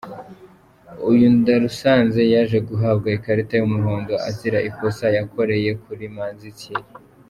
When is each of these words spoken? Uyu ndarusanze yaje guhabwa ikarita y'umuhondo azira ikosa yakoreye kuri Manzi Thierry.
Uyu 1.11 1.25
ndarusanze 1.37 2.21
yaje 2.33 2.57
guhabwa 2.69 3.07
ikarita 3.17 3.53
y'umuhondo 3.57 4.13
azira 4.29 4.59
ikosa 4.69 5.05
yakoreye 5.17 5.69
kuri 5.83 6.03
Manzi 6.17 6.49
Thierry. 6.59 6.89